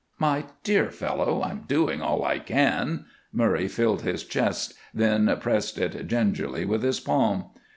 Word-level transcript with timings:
"My 0.17 0.45
dear 0.63 0.89
fellow, 0.89 1.43
I'm 1.43 1.65
doing 1.67 2.01
all 2.01 2.25
I 2.25 2.39
can." 2.39 3.05
Murray 3.31 3.67
filled 3.67 4.01
his 4.01 4.23
chest, 4.23 4.73
then 4.95 5.29
pressed 5.39 5.77
it 5.77 6.07
gingerly 6.07 6.65
with 6.65 6.81
his 6.81 6.99
palm. 6.99 7.51